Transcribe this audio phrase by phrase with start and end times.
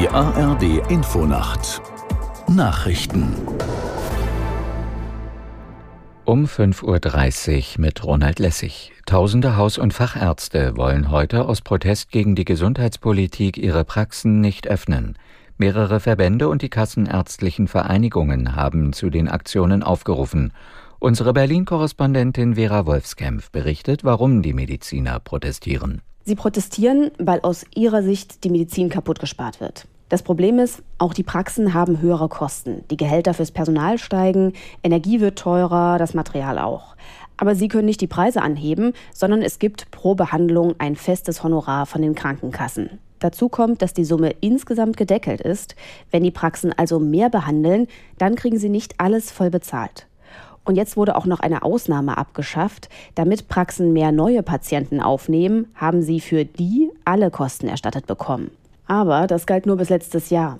[0.00, 1.82] Die ARD Infonacht
[2.48, 3.34] Nachrichten
[6.24, 8.92] um 5.30 Uhr mit Ronald Lessig.
[9.04, 15.18] Tausende Haus- und Fachärzte wollen heute aus Protest gegen die Gesundheitspolitik ihre Praxen nicht öffnen.
[15.58, 20.54] Mehrere Verbände und die kassenärztlichen Vereinigungen haben zu den Aktionen aufgerufen.
[20.98, 26.00] Unsere Berlin-Korrespondentin Vera Wolfskämpf berichtet, warum die Mediziner protestieren.
[26.24, 29.86] Sie protestieren, weil aus ihrer Sicht die Medizin kaputt gespart wird.
[30.10, 32.84] Das Problem ist, auch die Praxen haben höhere Kosten.
[32.90, 36.96] Die Gehälter fürs Personal steigen, Energie wird teurer, das Material auch.
[37.36, 41.86] Aber sie können nicht die Preise anheben, sondern es gibt pro Behandlung ein festes Honorar
[41.86, 42.98] von den Krankenkassen.
[43.20, 45.76] Dazu kommt, dass die Summe insgesamt gedeckelt ist.
[46.10, 47.86] Wenn die Praxen also mehr behandeln,
[48.18, 50.08] dann kriegen sie nicht alles voll bezahlt.
[50.64, 52.88] Und jetzt wurde auch noch eine Ausnahme abgeschafft.
[53.14, 58.50] Damit Praxen mehr neue Patienten aufnehmen, haben sie für die alle Kosten erstattet bekommen.
[58.90, 60.58] Aber das galt nur bis letztes Jahr.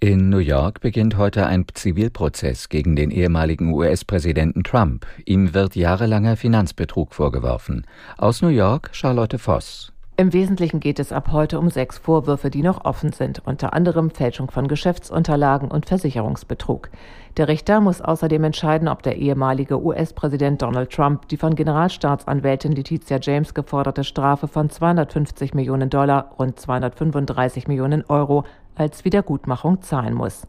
[0.00, 5.06] In New York beginnt heute ein Zivilprozess gegen den ehemaligen US-Präsidenten Trump.
[5.24, 7.86] Ihm wird jahrelanger Finanzbetrug vorgeworfen.
[8.18, 9.92] Aus New York Charlotte Voss.
[10.20, 14.10] Im Wesentlichen geht es ab heute um sechs Vorwürfe, die noch offen sind, unter anderem
[14.10, 16.90] Fälschung von Geschäftsunterlagen und Versicherungsbetrug.
[17.38, 23.18] Der Richter muss außerdem entscheiden, ob der ehemalige US-Präsident Donald Trump die von Generalstaatsanwältin Letizia
[23.18, 30.46] James geforderte Strafe von 250 Millionen Dollar, rund 235 Millionen Euro, als Wiedergutmachung zahlen muss.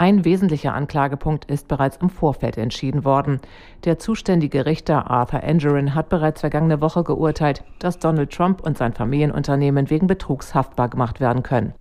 [0.00, 3.38] Ein wesentlicher Anklagepunkt ist bereits im Vorfeld entschieden worden.
[3.84, 8.94] Der zuständige Richter Arthur Angerin hat bereits vergangene Woche geurteilt, dass Donald Trump und sein
[8.94, 11.74] Familienunternehmen wegen Betrugs haftbar gemacht werden können.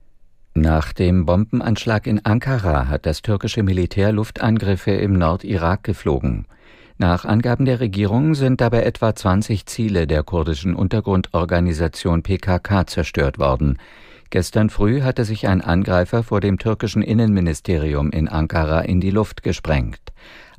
[0.54, 6.46] Nach dem Bombenanschlag in Ankara hat das türkische Militär Luftangriffe im Nordirak geflogen.
[6.98, 13.78] Nach Angaben der Regierung sind dabei etwa 20 Ziele der kurdischen Untergrundorganisation PKK zerstört worden.
[14.32, 19.42] Gestern früh hatte sich ein Angreifer vor dem türkischen Innenministerium in Ankara in die Luft
[19.42, 20.00] gesprengt.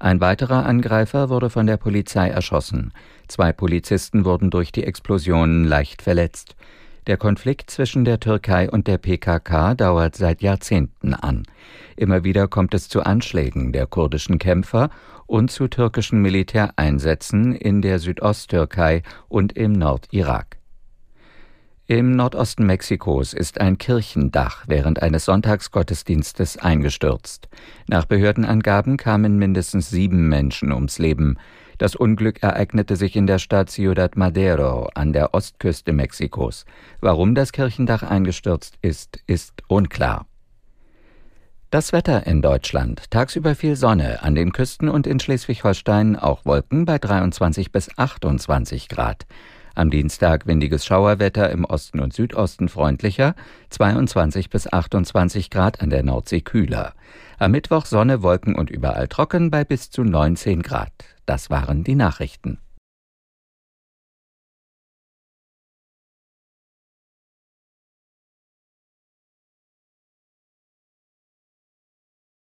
[0.00, 2.93] Ein weiterer Angreifer wurde von der Polizei erschossen.
[3.28, 6.56] Zwei Polizisten wurden durch die Explosionen leicht verletzt.
[7.06, 11.44] Der Konflikt zwischen der Türkei und der PKK dauert seit Jahrzehnten an.
[11.97, 14.91] Immer wieder kommt es zu Anschlägen der kurdischen Kämpfer
[15.27, 20.59] und zu türkischen Militäreinsätzen in der Südosttürkei und im Nordirak.
[21.91, 27.49] Im Nordosten Mexikos ist ein Kirchendach während eines Sonntagsgottesdienstes eingestürzt.
[27.89, 31.37] Nach Behördenangaben kamen mindestens sieben Menschen ums Leben.
[31.79, 36.65] Das Unglück ereignete sich in der Stadt Ciudad Madero an der Ostküste Mexikos.
[37.00, 40.27] Warum das Kirchendach eingestürzt ist, ist unklar.
[41.71, 43.11] Das Wetter in Deutschland.
[43.11, 48.89] Tagsüber viel Sonne, an den Küsten und in Schleswig-Holstein auch Wolken bei 23 bis 28
[48.89, 49.27] Grad.
[49.75, 53.34] Am Dienstag windiges Schauerwetter im Osten und Südosten freundlicher,
[53.70, 56.94] 22 bis 28 Grad an der Nordsee kühler.
[57.38, 60.92] Am Mittwoch Sonne, Wolken und überall trocken bei bis zu 19 Grad.
[61.26, 62.58] Das waren die Nachrichten.